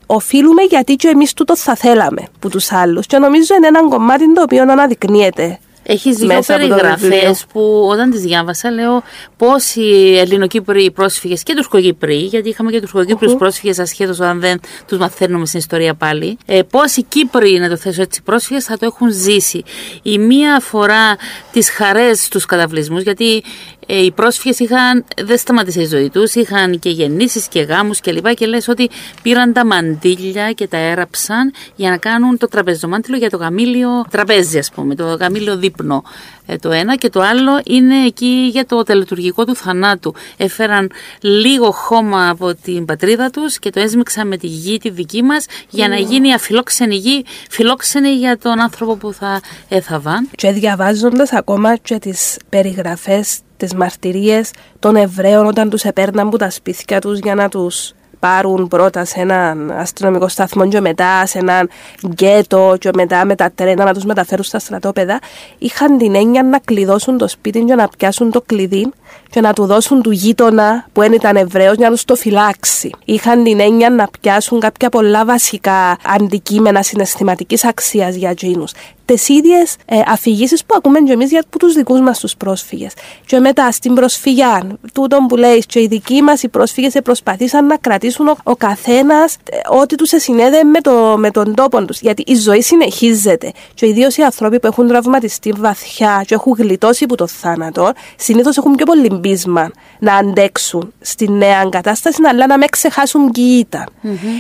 [0.05, 3.05] Οφείλουμε γιατί και εμείς τούτο θα θέλαμε που τους άλλους.
[3.05, 5.59] Και νομίζω είναι ένα κομμάτι το οποίο αναδεικνύεται.
[5.87, 7.35] Έχεις δύο Μέσα από το περιγραφές βιβλίο.
[7.53, 9.03] που όταν τις διάβασα, λέω
[9.37, 15.45] πόσοι Ελληνοκύπροι πρόσφυγες και Τουρκοκύπροι, γιατί είχαμε και Τουρκοκύπριου πρόσφυγες ασχέτως αν δεν τους μαθαίνουμε
[15.45, 16.37] στην ιστορία πάλι.
[16.45, 19.63] Ε, πόσοι Κύπροι, να το θέσω έτσι, πρόσφυγες θα το έχουν ζήσει.
[20.01, 21.15] Η μία αφορά
[21.51, 23.43] τις χαρές στους καταβλισμούς, γιατί ε,
[23.85, 28.27] οι πρόσφυγες είχαν, δεν σταματήσε η ζωή τους, είχαν και γεννήσεις και γάμους κλπ.
[28.33, 28.89] Και, λες ότι
[29.21, 34.57] πήραν τα μαντίλια και τα έραψαν για να κάνουν το τραπεζομάντιλο για το γαμήλιο τραπέζι,
[34.57, 36.03] ας πούμε, το γαμήλιο δείπνο.
[36.45, 40.13] Ε, το ένα και το άλλο είναι εκεί για το τελετουργικό του θανάτου.
[40.37, 45.23] Έφεραν λίγο χώμα από την πατρίδα τους και το έσμιξαν με τη γη τη δική
[45.23, 50.29] μας για να γίνει αφιλόξενη γη, φιλόξενη για τον άνθρωπο που θα έθαβαν.
[50.35, 56.49] Και διαβάζοντας ακόμα και τις περιγραφές, τις μαρτυρίες των Εβραίων όταν τους επέρναν από τα
[56.49, 61.69] σπίτια τους για να τους πάρουν πρώτα σε έναν αστυνομικό σταθμό και μετά σε έναν
[62.07, 65.19] γκέτο και μετά με τα τρένα να τους μεταφέρουν στα στρατόπεδα
[65.57, 68.91] είχαν την έννοια να κλειδώσουν το σπίτι και να πιάσουν το κλειδί
[69.35, 72.89] και να του δώσουν του γείτονα που δεν ήταν Εβραίος για να τους το φυλάξει.
[73.05, 78.71] Είχαν την έννοια να πιάσουν κάποια πολλά βασικά αντικείμενα συναισθηματικής αξίας για εκείνους.
[79.05, 82.93] Τι ίδιες ε, αφηγήσεις που ακούμε και εμείς για τους δικούς μας τους πρόσφυγες.
[83.25, 87.77] Και μετά στην προσφυγιά, τούτο που λέει, και οι δικοί μας οι πρόσφυγες προσπαθήσαν να
[87.77, 89.37] κρατήσουν ο, ο καθένας
[89.81, 91.99] ό,τι τους συνέδε με, το, με τον τόπο τους.
[91.99, 93.51] Γιατί η ζωή συνεχίζεται.
[93.73, 98.57] Και ιδίως οι άνθρωποι που έχουν τραυματιστεί βαθιά και έχουν γλιτώσει από το θάνατο, συνήθως
[98.57, 103.85] έχουν πιο πολύ μπίσμα να αντέξουν στη νέα κατάσταση, αλλά να μην ξεχάσουν ποιοι ήταν.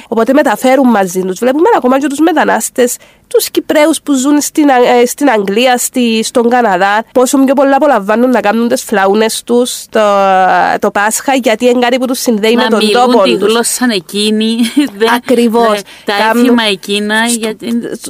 [0.07, 1.39] Οπότε μεταφέρουν μαζί τους.
[1.39, 2.95] Βλέπουμε ακόμα και τους μετανάστες
[3.27, 7.75] τους Κυπραίου που ζουν στην, Α- ε, στην Αγγλία, στη, στον Καναδά, πόσο πιο πολλά
[7.75, 9.99] απολαμβάνουν να κάνουν τις φλαούνε τους το,
[10.79, 13.51] το Πάσχα, γιατί είναι κάτι που τους συνδέει με να τον μιλούν τόπο τη τους.
[13.51, 14.55] γλώσσα εκείνη.
[14.97, 15.69] δεν- Ακριβώς.
[15.69, 17.25] ναι, Τα Κάνουν- έθιμα εκείνα.
[17.25, 17.67] Γιατί...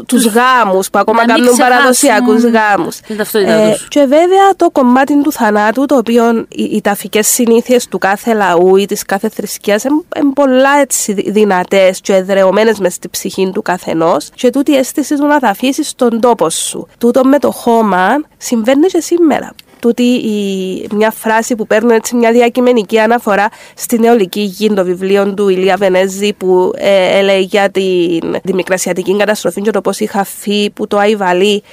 [0.08, 2.96] του γάμους που ακόμα Να μην κάνουν ξεχάσουν παραδοσιακούς γάμους.
[2.98, 3.88] την ταυτότητά τους.
[3.88, 8.76] και βέβαια το κομμάτι του θανάτου, το οποίο οι, οι ταφικές συνήθειες του κάθε λαού
[8.76, 14.30] ή της κάθε θρησκείας είναι πολλά έτσι δυνατές και εδρεωμένες μες στη ψυχή του καθενός.
[14.36, 16.88] Και τούτη η αίσθηση του να τα αφήσεις στον τόπο σου.
[16.98, 19.56] Τούτο με το χώμα συμβαίνει και σήμερα.
[19.80, 25.34] Τούτη η, μια φράση που παίρνω έτσι μια διακειμενική αναφορά στην νεολική γη, το βιβλίο
[25.34, 30.70] του Ηλία Βενέζη που ε, έλεγε για την δημικρασιατική καταστροφή και το πώς είχα φύγει
[30.70, 31.64] που το Αϊβαλή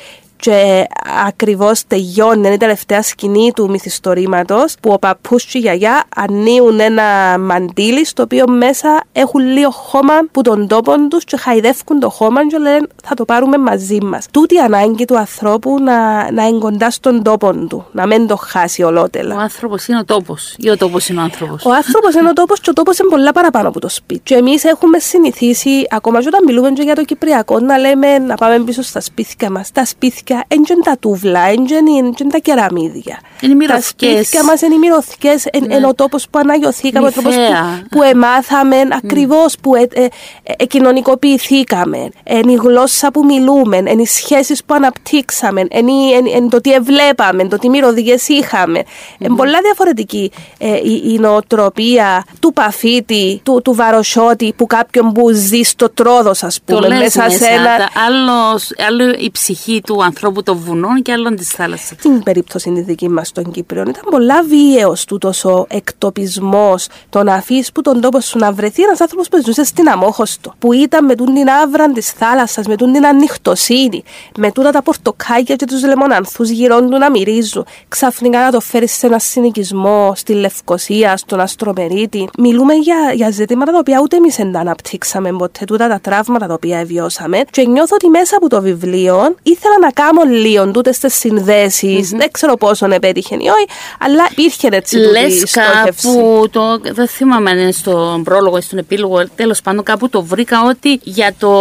[0.43, 0.87] και
[1.27, 6.81] ακριβώς τελειώνει είναι η τελευταία σκηνή του μυθιστορήματος που ο παππούς και η γιαγιά ανοίγουν
[6.81, 12.11] ένα μαντίλι στο οποίο μέσα έχουν λίγο χώμα που τον τόπο τους και χαϊδεύκουν το
[12.11, 14.27] χώμα και λένε θα το πάρουμε μαζί μας.
[14.31, 18.37] Τούτη η ανάγκη του ανθρώπου να, να είναι κοντά στον τόπο του, να μην το
[18.37, 19.37] χάσει ολότελα.
[19.37, 20.55] Ο άνθρωπος είναι ο τόπος.
[20.59, 23.09] Ή ο τόπος είναι ο άνθρωπος; Ο άνθρωπος είναι ο τόπος και ο τόπος είναι
[23.09, 24.21] πολλά παραπάνω από το σπίτι.
[24.25, 28.35] Και εμείς έχουμε συνηθίσει, ακόμα και όταν μιλούμε και για το Κυπριακό, να λέμε να
[28.35, 29.73] πάμε πίσω στα σπίτια μας.
[29.73, 33.19] Τα σπίτια δεν είναι τα τούβλα, δεν είναι τα κεραμίδια.
[33.41, 34.27] Είναι οι Τα μυρωθκές.
[34.27, 35.35] σπίτια μας είναι οι μυρωθικέ,
[35.69, 35.75] Ναι.
[35.75, 37.83] είναι ο τόπος που αναγιωθήκαμε, ο τρόπος που, Νυφαία.
[37.91, 40.07] που εμάθαμε ακριβώς, που ε, ε,
[40.43, 42.09] ε, κοινωνικοποιηθήκαμε.
[42.25, 46.73] Είναι η γλώσσα που μιλούμε, είναι οι σχέσεις που αναπτύξαμε, είναι η- είναι το τι
[46.73, 48.83] εβλέπαμε, το τι μυρωδιέ είχαμε.
[49.19, 55.31] Είναι πολλά διαφορετική ε, η, η νοοτροπία του παφίτη, του, του βαροσιώτη, που κάποιον που
[55.31, 57.39] ζει στο τρόδος, ας Το πούμε, λες μέσα, μέσα.
[57.45, 57.65] σε ένα.
[57.77, 60.22] τα- άλλος- άλλο η ψυχή του άνθρωπου.
[60.25, 61.99] Ανθρώπου των βουνών και άλλων της θάλασσας.
[61.99, 67.35] Στην περίπτωση της δικής μας των Κύπριων ήταν πολλά βίαιος τούτος ο εκτοπισμός, το να
[67.35, 71.05] αφήσεις που τον τόπο σου να βρεθεί ένας άνθρωπος που ζούσε στην Αμόχωστο, που ήταν
[71.05, 74.03] με την άβρα της θάλασσας, με την ανοιχτοσύνη,
[74.39, 77.67] με τούτα τα πορτοκάλια και τους λεμονανθούς γύρω του να μυρίζουν.
[77.89, 82.29] Ξαφνικά να το φέρεις σε ένα συνοικισμό στη Λευκοσία, στον Αστρομερίτη.
[82.39, 86.47] Μιλούμε για, για ζητήματα τα οποία ούτε εμείς δεν τα αναπτύξαμε ποτέ, τούτα τα τραύματα
[86.47, 87.41] τα οποία βιώσαμε.
[87.51, 92.09] Και νιώθω ότι μέσα από το βιβλίο ήθελα να κάνω λίγο τούτε τι συνδέσεις.
[92.09, 92.17] Mm-hmm.
[92.17, 93.67] Δεν ξέρω πόσο επέτυχε ή όχι,
[93.99, 99.29] αλλά υπήρχε έτσι Λες κάπου, το, δεν θυμάμαι αν είναι στον πρόλογο ή στον επίλογο,
[99.35, 101.53] τέλος πάντων κάπου το βρήκα ότι για το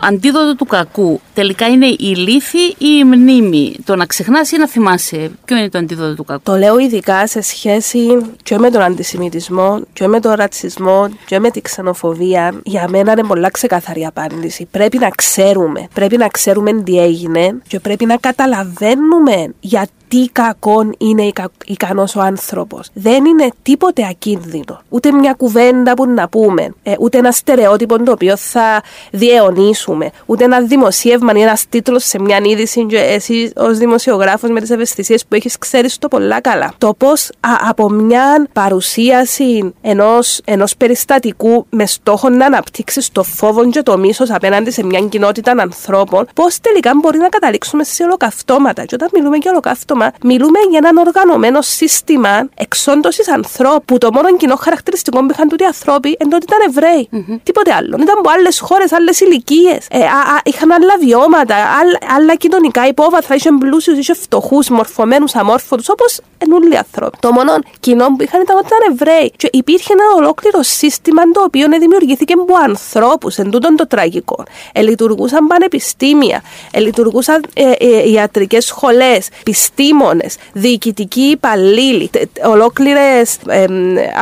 [0.00, 3.76] αντίδοτο του κακού τελικά είναι η λύθη ή η μνήμη.
[3.84, 5.30] Το να ξεχνάς ή να θυμάσαι.
[5.44, 6.42] Ποιο είναι το αντίδοτο του κακού.
[6.42, 8.00] Το λέω ειδικά σε σχέση
[8.42, 12.54] και με τον αντισημιτισμό, και με τον ρατσισμό, και με την ξενοφοβία.
[12.62, 14.68] Για μένα είναι πολλά ξεκαθαρή απάντηση.
[14.70, 15.88] Πρέπει να ξέρουμε.
[15.94, 21.30] Πρέπει να ξέρουμε τι έγινε και πρέπει να καταλαβαίνουμε γιατί τι κακό είναι
[21.66, 22.88] ικανός ο άνθρωπος.
[22.92, 24.82] Δεν είναι τίποτε ακίνδυνο.
[24.88, 30.44] Ούτε μια κουβέντα που να πούμε, ε, ούτε ένα στερεότυπο το οποίο θα διαιωνίσουμε, ούτε
[30.44, 32.86] ένα δημοσίευμα ή ένας τίτλος σε μια είδηση.
[32.86, 36.72] Και εσύ, ως δημοσιογράφος, με τις ευαισθησίες που έχεις, ξέρεις το πολλά καλά.
[36.78, 37.30] Το πώς
[37.68, 44.30] από μια παρουσίαση ενός ενός περιστατικού με στόχο να αναπτύξεις το φόβο και το μίσος
[44.30, 48.84] απέναντι σε μια κοινότητα ανθρώπων, πώς τελικά μπορεί να καταλήξουμε σε ολοκαυτώματα.
[48.84, 53.98] Και όταν μιλούμε για ολοκαύτωμα, μιλούμε για έναν οργανωμένο σύστημα εξόντωσης ανθρώπου.
[53.98, 57.08] Το μόνο κοινό χαρακτηριστικό που είχαν τούτοι ανθρώποι είναι ότι ήταν Εβραίοι.
[57.12, 57.38] Mm-hmm.
[57.42, 57.96] Τίποτε άλλο.
[58.00, 59.86] Ήταν από άλλες χώρες, άλλες ηλικίες.
[59.90, 59.98] Ε,
[60.44, 63.34] είχαν άλλα βιώματα, άλλα, άλλα κοινωνικά υπόβαθρα.
[63.34, 67.18] Είχε πλούσιους, είχε φτωχούς, μορφωμένους, αμόρφωτους, όπως ενούλοι άνθρωποι.
[67.20, 69.32] Το μόνο κοινό που είχαν ήταν ότι ήταν Εβραίοι.
[69.36, 73.36] Και υπήρχε ένα ολόκληρο σύστημα το οποίο δημιουργήθηκε από ανθρώπους.
[73.36, 74.44] Εν τούτον το τραγικό.
[74.72, 82.10] Ε, λειτουργούσαν πανεπιστήμια, ε, λειτουργούσαν ε, ε, ιατρικές σχολές, πιστή επιστήμονε, διοικητικοί υπαλλήλοι,
[82.44, 83.38] ολόκληρες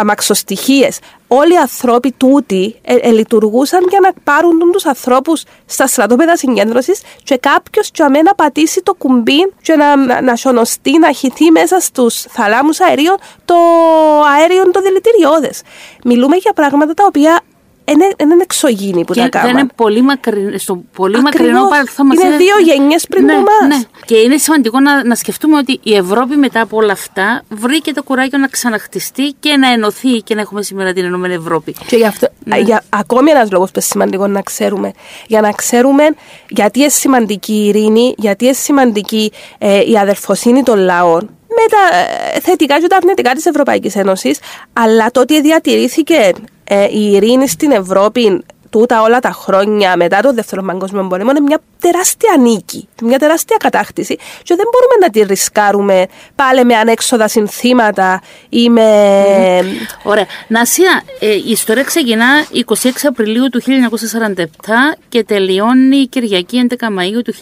[0.00, 0.98] αμαξοστοιχίες.
[1.30, 7.00] Όλοι οι άνθρωποι τούτοι ε, ε, λειτουργούσαν για να πάρουν τους ανθρώπους στα στρατόπεδα συγκέντρωσης
[7.22, 11.80] και κάποιος για μένα πατήσει το κουμπί και να, να, να σιωνοστεί, να χυθεί μέσα
[11.80, 13.54] στους θαλάμους αερίων το
[14.36, 15.62] αέριο το δηλητηριώδες.
[16.04, 17.40] Μιλούμε για πράγματα τα οποία
[17.92, 19.60] είναι, είναι εξωγήινη που και τα κάνουμε.
[19.60, 20.58] είναι πολύ μακρι...
[20.58, 21.40] στο πολύ Ακριβώς.
[21.40, 22.22] μακρινό παρελθόν μας.
[22.22, 23.78] Είναι δύο γενιές πριν ναι, από εμάς.
[23.78, 23.84] Ναι.
[24.04, 28.02] Και είναι σημαντικό να, να σκεφτούμε ότι η Ευρώπη μετά από όλα αυτά βρήκε το
[28.02, 31.74] κουράγιο να ξαναχτιστεί και να ενωθεί και να έχουμε σήμερα την Ενωμένη Ευρώπη.
[31.86, 32.58] Και γι' αυτό, ναι.
[32.58, 34.92] για, ακόμη ένας λόγος που είναι σημαντικό να ξέρουμε.
[35.26, 36.04] Για να ξέρουμε
[36.48, 41.96] γιατί είναι σημαντική η ειρήνη, γιατί είναι σημαντική ε, η αδερφοσύνη των λαών με τα
[42.34, 44.38] ε, θετικά και τα αρνητικά της Ευρωπαϊκής Ένωσης,
[44.72, 46.32] αλλά το ότι διατηρήθηκε
[46.68, 51.40] ε, η ειρήνη στην Ευρώπη τούτα όλα τα χρόνια μετά το Δεύτερο Παγκόσμιο Πόλεμο είναι
[51.40, 57.28] μια τεράστια νίκη, μια τεράστια κατάκτηση και δεν μπορούμε να τη ρισκάρουμε πάλι με ανέξοδα
[57.28, 59.60] συνθήματα ή με...
[59.60, 59.64] Mm.
[60.02, 60.26] Ωραία.
[60.48, 62.26] Νασία, ε, η ιστορία ξεκινά
[62.66, 64.44] 26 Απριλίου του 1947
[65.08, 67.34] και τελειώνει η Κυριακή 11 Μαΐου του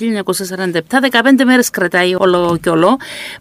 [0.71, 0.81] 1947.
[0.81, 2.97] 15 μέρες κρατάει όλο και όλο.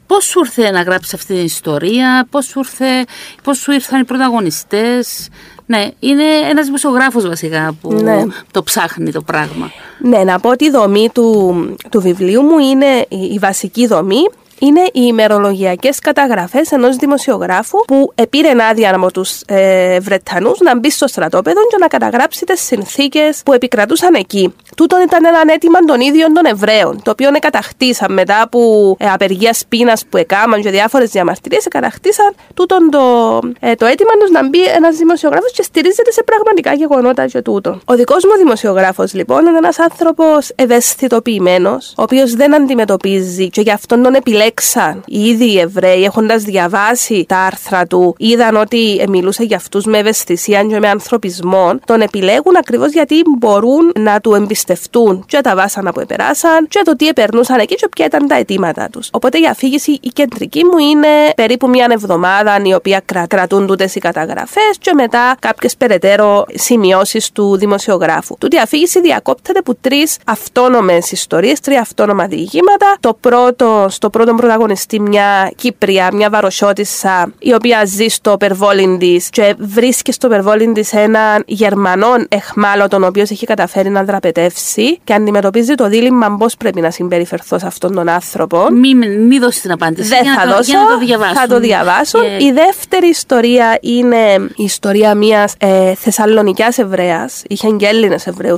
[0.07, 3.05] Πώς σου ήρθε να γράψεις αυτή την ιστορία, πώς σου, ήρθε,
[3.43, 5.29] πώς σου ήρθαν οι πρωταγωνιστές,
[5.65, 8.23] ναι, είναι ένας δημοσιογράφος βασικά που ναι.
[8.51, 9.71] το ψάχνει το πράγμα.
[9.99, 11.55] Ναι, να πω ότι η δομή του,
[11.89, 18.49] του βιβλίου μου είναι η βασική δομή είναι οι ημερολογιακές καταγραφές ενός δημοσιογράφου που επήρε
[18.69, 23.53] άδεια από τους ε, Βρετανούς να μπει στο στρατόπεδο και να καταγράψει τις συνθήκες που
[23.53, 24.53] επικρατούσαν εκεί.
[24.75, 28.59] Τούτο ήταν ένα αίτημα των ίδιων των Εβραίων, το οποίο κατακτήσαν μετά από
[28.99, 34.31] ε, απεργία πείνα που έκαναν και διάφορες διαμαρτυρίες, κατακτήσαν τούτο το, ε, το αίτημα τους
[34.31, 37.79] να μπει ένας δημοσιογράφος και στηρίζεται σε πραγματικά γεγονότα και τούτο.
[37.85, 43.71] Ο δικός μου δημοσιογράφος λοιπόν είναι ένας άνθρωπος ευαισθητοποιημένος, ο οποίος δεν αντιμετωπίζει και γι'
[43.71, 49.43] αυτόν τον επιλέγει επιλέξαν ήδη οι Εβραίοι, έχοντας διαβάσει τα άρθρα του, είδαν ότι μιλούσε
[49.43, 55.23] για αυτούς με ευαισθησία και με ανθρωπισμό, τον επιλέγουν ακριβώς γιατί μπορούν να του εμπιστευτούν
[55.27, 58.89] και τα βάσανα που επεράσαν και το τι επερνούσαν εκεί και ποια ήταν τα αιτήματά
[58.91, 59.09] τους.
[59.11, 63.99] Οπότε η αφήγηση η κεντρική μου είναι περίπου μια εβδομάδα η οποία κρατούν τούτες οι
[63.99, 68.37] καταγραφές και μετά κάποιες περαιτέρω σημειώσεις του δημοσιογράφου.
[68.37, 72.95] Τούτη η αφήγηση διακόπτεται από τρεις αυτόνομες ιστορίες, τρία αυτόνομα διηγήματα.
[72.99, 78.99] Το πρώτο, στο πρώτο τον πρωταγωνιστή μια Κύπρια, μια βαροσιώτησα, η οποία ζει στο περβόλιν
[78.99, 84.99] της και βρίσκει στο περβόλιν της έναν Γερμανό εχμάλωτο, ο οποίος έχει καταφέρει να δραπετεύσει
[85.03, 88.67] και αντιμετωπίζει το δίλημα πώς πρέπει να συμπεριφερθώ σε αυτόν τον άνθρωπο.
[88.71, 90.07] Μην μη δώσεις την απάντηση.
[90.07, 90.71] Δεν θα το, δώσω.
[90.71, 91.33] Για να το διαβάσω.
[91.33, 92.19] Θα το διαβάσω.
[92.19, 92.45] Και...
[92.45, 97.43] Η δεύτερη ιστορία είναι η ιστορία μιας ε, Θεσσαλονικιάς Εβραίας.
[97.47, 98.57] Είχε και Έλληνε Εβραίου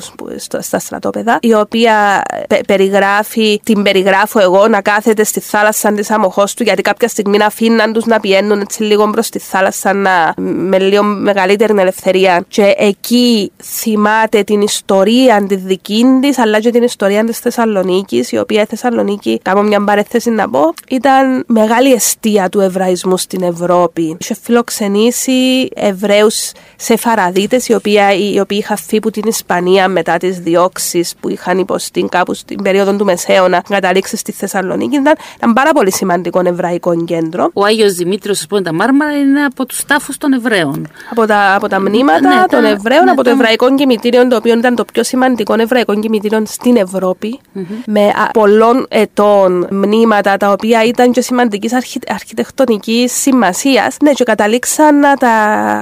[0.59, 6.43] στα στρατόπεδα, η οποία πε, περιγράφει, την περιγράφω εγώ, να κάθεται στη θάλασσα της αμοχώ
[6.55, 10.33] του, γιατί κάποια στιγμή να αφήναν τους να πιένουν έτσι λίγο προς τη θάλασσα να,
[10.41, 12.45] με λίγο μεγαλύτερη ελευθερία.
[12.47, 15.85] Και εκεί θυμάται την ιστορία της δικής
[16.21, 20.49] της, αλλά και την ιστορία της Θεσσαλονίκης, η οποία η Θεσσαλονίκη, κάνω μια παρέθεση να
[20.49, 24.17] πω, ήταν μεγάλη αιστεία του Εβραϊσμού στην Ευρώπη.
[24.19, 27.99] Είχε φιλοξενήσει Εβραίους σε φαραδίτες, οι οποίοι,
[28.33, 32.61] οι οποίοι είχαν φύγει από την Ισπανία μετά τις διώξεις που είχαν υποστεί κάπου στην
[32.63, 34.95] περίοδο του Μεσαίωνα, καταλήξει στη Θεσσαλονίκη.
[34.95, 37.49] Ήταν, ήταν πάρα πολύ σημαντικό εβραϊκό κέντρο.
[37.53, 40.87] Ο Άγιος Δημήτριος, ας πούμε, τα Μάρμαρα είναι από τους τάφους των Εβραίων.
[41.11, 44.57] Από τα, από τα μνήματα ναι, των Εβραίων, ναι, από το Εβραϊκό Κημητήριο, το οποίο
[44.57, 47.61] ήταν το πιο σημαντικό Εβραϊκό Κημητήριο στην Ευρώπη, mm-hmm.
[47.85, 53.97] με πολλών ετών μνήματα, τα οποία ήταν και σημαντικής αρχι, αρχιτεκτονικής σημασίας.
[54.01, 55.33] Ναι, και καταλήξαν να τα.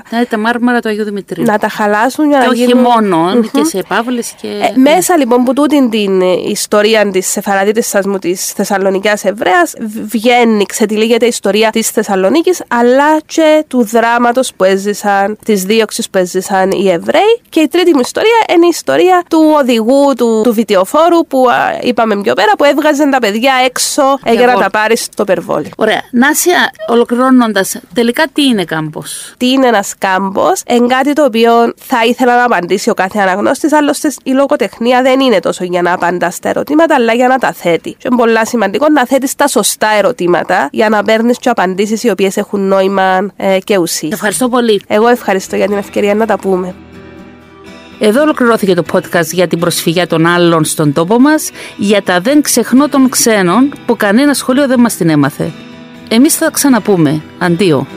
[0.09, 1.43] Ναι, τα Μάρμαρα του Αγίου Δημητρίου.
[1.43, 2.81] Να τα χαλάσουν για και να όχι γίνουν...
[2.81, 3.49] μόνο, mm-hmm.
[3.51, 4.47] και σε επάβολε και.
[4.47, 9.64] Ε, μέσα λοιπόν που τούτη την ιστορία της Σεφαραδίτης μου της Θεσσαλονικιάς Εβραία
[10.05, 16.17] βγαίνει, ξετυλίγεται η ιστορία της Θεσσαλονίκης, αλλά και του δράματος που έζησαν, της δίωξης που
[16.17, 17.41] έζησαν οι Εβραίοι.
[17.49, 21.79] Και η τρίτη μου ιστορία είναι η ιστορία του οδηγού του, του βιτιοφόρου που α,
[21.81, 25.71] είπαμε πιο πέρα, που έβγαζε τα παιδιά έξω ε, για να τα πάρει στο περβόλι.
[25.77, 26.01] Ωραία.
[26.11, 32.05] Νάσια, ολοκληρώνοντας, τελικά τι είναι κάμπος; Τι είναι ένας κάμπος, εν κάτι το οποίο θα
[32.05, 36.31] ήθελα να απαντήσει ο κάθε αναγνώστης, άλλωστε η λογοτεχνία δεν είναι τόσο για να απαντά
[36.31, 37.89] στα ερωτήματα, αλλά για να τα θέτει.
[37.89, 42.09] Και είναι πολύ σημαντικό να θέτεις τα σωστά ερωτήματα για να παίρνεις και απαντήσεις οι
[42.09, 44.09] οποίες έχουν νόημα ε, και ουσία.
[44.11, 44.81] Ευχαριστώ πολύ.
[44.87, 46.75] Εγώ ευχαριστώ για την ευκαιρία να τα πούμε.
[47.99, 52.41] Εδώ ολοκληρώθηκε το podcast για την προσφυγιά των άλλων στον τόπο μας, για τα δεν
[52.41, 55.51] ξεχνώ των ξένων που κανένα σχολείο δεν μας την έμαθε.
[56.09, 57.21] Εμείς θα ξαναπούμε.
[57.39, 57.87] Αντίο.